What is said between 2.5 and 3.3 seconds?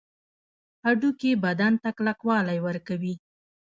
ورکوي